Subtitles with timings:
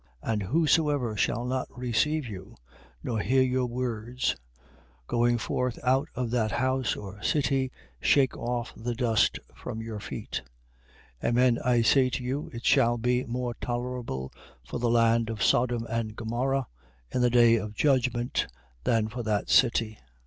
[0.23, 2.55] And whosoever shall not receive you,
[3.03, 4.35] nor hear your words:
[5.05, 10.41] going forth out of that house or city shake off the dust from your feet.
[11.21, 11.29] 10:15.
[11.29, 14.33] Amen I say to you, it shall be more tolerable
[14.65, 16.65] for the land of Sodom and Gomorrha
[17.11, 18.47] in the day of judgment,
[18.83, 19.99] than for that city.